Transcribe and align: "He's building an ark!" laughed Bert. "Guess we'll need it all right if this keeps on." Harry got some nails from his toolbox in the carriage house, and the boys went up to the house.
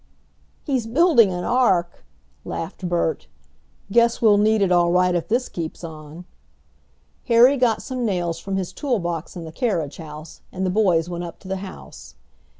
"He's 0.63 0.87
building 0.87 1.31
an 1.31 1.43
ark!" 1.43 2.03
laughed 2.43 2.89
Bert. 2.89 3.27
"Guess 3.91 4.19
we'll 4.19 4.39
need 4.39 4.63
it 4.63 4.71
all 4.71 4.91
right 4.91 5.13
if 5.13 5.27
this 5.27 5.47
keeps 5.47 5.83
on." 5.83 6.25
Harry 7.27 7.55
got 7.55 7.83
some 7.83 8.03
nails 8.03 8.39
from 8.39 8.55
his 8.55 8.73
toolbox 8.73 9.35
in 9.35 9.43
the 9.45 9.51
carriage 9.51 9.97
house, 9.97 10.41
and 10.51 10.65
the 10.65 10.71
boys 10.71 11.07
went 11.07 11.23
up 11.23 11.37
to 11.41 11.47
the 11.47 11.57
house. 11.57 12.15